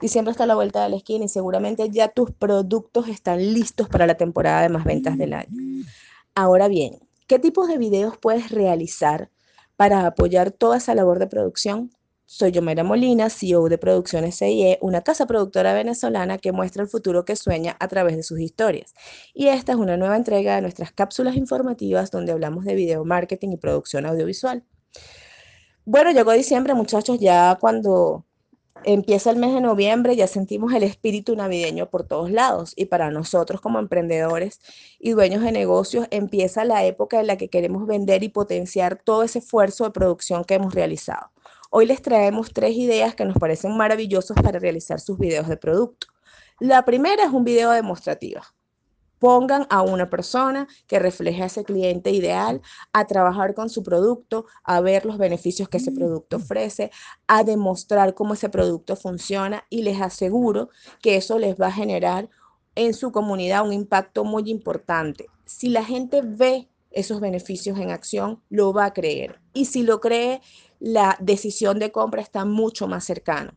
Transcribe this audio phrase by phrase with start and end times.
[0.00, 3.88] Diciembre está a la vuelta de la esquina y seguramente ya tus productos están listos
[3.88, 5.48] para la temporada de más ventas del año.
[6.34, 9.30] Ahora bien, ¿qué tipos de videos puedes realizar
[9.76, 11.90] para apoyar toda esa labor de producción?
[12.28, 17.24] Soy Yomera Molina, CEO de Producciones CIE, una casa productora venezolana que muestra el futuro
[17.24, 18.94] que sueña a través de sus historias.
[19.32, 23.52] Y esta es una nueva entrega de nuestras cápsulas informativas donde hablamos de video marketing
[23.52, 24.64] y producción audiovisual.
[25.84, 28.25] Bueno, llegó diciembre, muchachos, ya cuando
[28.84, 33.10] empieza el mes de noviembre, ya sentimos el espíritu navideño por todos lados y para
[33.10, 34.60] nosotros como emprendedores
[34.98, 39.22] y dueños de negocios empieza la época en la que queremos vender y potenciar todo
[39.22, 41.30] ese esfuerzo de producción que hemos realizado.
[41.70, 46.06] Hoy les traemos tres ideas que nos parecen maravillosas para realizar sus videos de producto.
[46.60, 48.40] La primera es un video demostrativo.
[49.18, 52.60] Pongan a una persona que refleje a ese cliente ideal
[52.92, 56.90] a trabajar con su producto, a ver los beneficios que ese producto ofrece,
[57.26, 60.68] a demostrar cómo ese producto funciona y les aseguro
[61.00, 62.28] que eso les va a generar
[62.74, 65.26] en su comunidad un impacto muy importante.
[65.44, 69.40] Si la gente ve esos beneficios en acción, lo va a creer.
[69.52, 70.40] Y si lo cree,
[70.78, 73.54] la decisión de compra está mucho más cercana.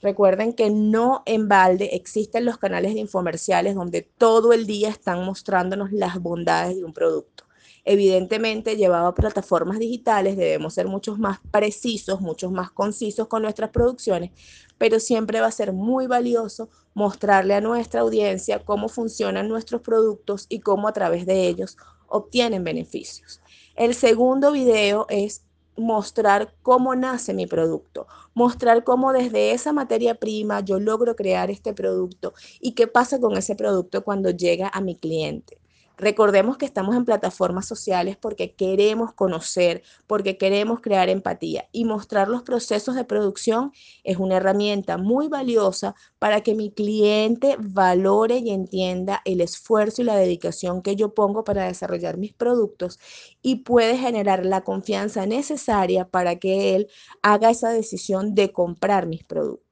[0.00, 5.24] Recuerden que no en balde existen los canales de infomerciales donde todo el día están
[5.24, 7.44] mostrándonos las bondades de un producto.
[7.84, 13.70] Evidentemente, llevado a plataformas digitales, debemos ser muchos más precisos, muchos más concisos con nuestras
[13.70, 14.30] producciones,
[14.76, 20.44] pero siempre va a ser muy valioso mostrarle a nuestra audiencia cómo funcionan nuestros productos
[20.50, 23.40] y cómo a través de ellos obtienen beneficios.
[23.74, 25.44] El segundo video es
[25.78, 31.72] mostrar cómo nace mi producto, mostrar cómo desde esa materia prima yo logro crear este
[31.74, 35.57] producto y qué pasa con ese producto cuando llega a mi cliente.
[35.98, 42.28] Recordemos que estamos en plataformas sociales porque queremos conocer, porque queremos crear empatía y mostrar
[42.28, 43.72] los procesos de producción
[44.04, 50.04] es una herramienta muy valiosa para que mi cliente valore y entienda el esfuerzo y
[50.04, 53.00] la dedicación que yo pongo para desarrollar mis productos
[53.42, 56.88] y puede generar la confianza necesaria para que él
[57.22, 59.67] haga esa decisión de comprar mis productos.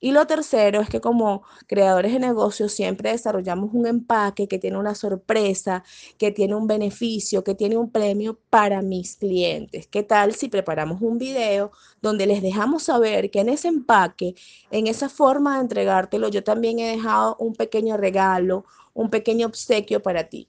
[0.00, 4.78] Y lo tercero es que como creadores de negocios siempre desarrollamos un empaque que tiene
[4.78, 5.84] una sorpresa,
[6.18, 9.86] que tiene un beneficio, que tiene un premio para mis clientes.
[9.86, 14.34] ¿Qué tal si preparamos un video donde les dejamos saber que en ese empaque,
[14.70, 18.64] en esa forma de entregártelo, yo también he dejado un pequeño regalo,
[18.94, 20.48] un pequeño obsequio para ti?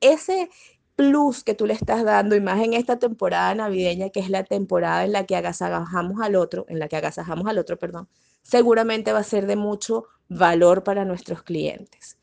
[0.00, 0.50] Ese
[0.96, 4.44] plus que tú le estás dando, y más en esta temporada navideña, que es la
[4.44, 8.08] temporada en la que agasajamos al otro, en la que agasajamos al otro, perdón,
[8.42, 12.18] seguramente va a ser de mucho valor para nuestros clientes.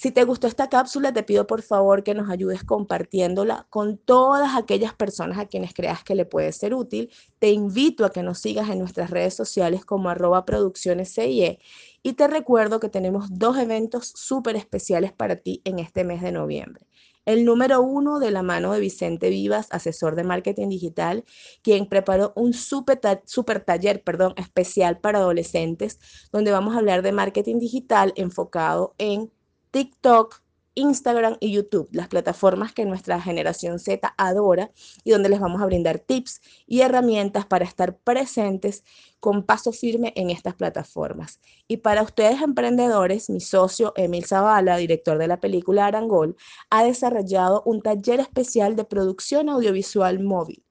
[0.00, 4.56] Si te gustó esta cápsula, te pido por favor que nos ayudes compartiéndola con todas
[4.56, 7.10] aquellas personas a quienes creas que le puede ser útil.
[7.40, 11.58] Te invito a que nos sigas en nuestras redes sociales como arroba producciones CIE
[12.04, 16.30] y te recuerdo que tenemos dos eventos súper especiales para ti en este mes de
[16.30, 16.86] noviembre.
[17.28, 21.26] El número uno de la mano de Vicente Vivas, asesor de marketing digital,
[21.60, 25.98] quien preparó un super, super taller perdón, especial para adolescentes,
[26.32, 29.30] donde vamos a hablar de marketing digital enfocado en
[29.72, 30.40] TikTok,
[30.78, 34.70] Instagram y YouTube, las plataformas que nuestra generación Z adora
[35.02, 38.84] y donde les vamos a brindar tips y herramientas para estar presentes
[39.18, 41.40] con paso firme en estas plataformas.
[41.66, 46.36] Y para ustedes emprendedores, mi socio Emil Zavala, director de la película Arangol,
[46.70, 50.62] ha desarrollado un taller especial de producción audiovisual móvil.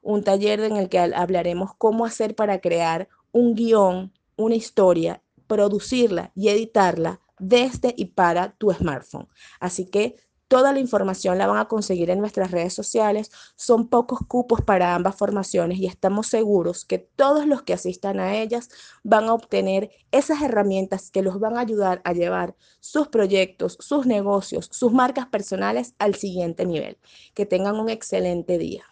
[0.00, 6.32] Un taller en el que hablaremos cómo hacer para crear un guion, una historia, producirla
[6.34, 9.28] y editarla desde y para tu smartphone.
[9.60, 10.16] Así que
[10.52, 13.30] toda la información la van a conseguir en nuestras redes sociales.
[13.56, 18.36] Son pocos cupos para ambas formaciones y estamos seguros que todos los que asistan a
[18.36, 18.68] ellas
[19.02, 24.04] van a obtener esas herramientas que los van a ayudar a llevar sus proyectos, sus
[24.04, 26.98] negocios, sus marcas personales al siguiente nivel.
[27.32, 28.84] Que tengan un excelente día.